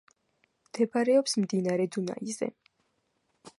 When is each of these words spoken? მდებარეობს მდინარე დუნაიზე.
მდებარეობს 0.69 1.37
მდინარე 1.43 1.87
დუნაიზე. 1.97 2.51